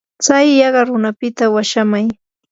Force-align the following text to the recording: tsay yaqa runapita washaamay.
tsay 0.23 0.47
yaqa 0.59 0.81
runapita 0.87 1.45
washaamay. 1.55 2.05